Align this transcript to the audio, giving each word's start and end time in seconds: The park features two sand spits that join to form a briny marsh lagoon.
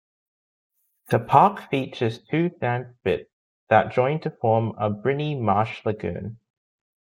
The 1.11 1.19
park 1.19 1.69
features 1.69 2.17
two 2.23 2.49
sand 2.59 2.95
spits 3.01 3.29
that 3.69 3.91
join 3.91 4.19
to 4.21 4.31
form 4.31 4.73
a 4.79 4.89
briny 4.89 5.39
marsh 5.39 5.85
lagoon. 5.85 6.39